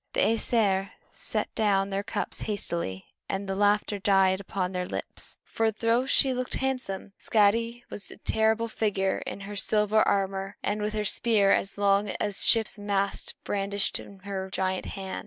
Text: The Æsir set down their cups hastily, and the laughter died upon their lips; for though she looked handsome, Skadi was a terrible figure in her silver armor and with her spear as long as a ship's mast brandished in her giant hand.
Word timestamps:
The 0.13 0.21
Æsir 0.21 0.89
set 1.11 1.53
down 1.53 1.91
their 1.91 2.01
cups 2.01 2.41
hastily, 2.41 3.05
and 3.29 3.47
the 3.47 3.53
laughter 3.55 3.99
died 3.99 4.39
upon 4.39 4.71
their 4.71 4.87
lips; 4.87 5.37
for 5.45 5.69
though 5.69 6.07
she 6.07 6.33
looked 6.33 6.55
handsome, 6.55 7.13
Skadi 7.19 7.83
was 7.91 8.09
a 8.09 8.17
terrible 8.17 8.67
figure 8.67 9.19
in 9.27 9.41
her 9.41 9.55
silver 9.55 9.99
armor 10.01 10.57
and 10.63 10.81
with 10.81 10.93
her 10.95 11.05
spear 11.05 11.51
as 11.51 11.77
long 11.77 12.09
as 12.19 12.39
a 12.39 12.41
ship's 12.41 12.79
mast 12.79 13.35
brandished 13.43 13.99
in 13.99 14.17
her 14.21 14.49
giant 14.49 14.85
hand. 14.87 15.19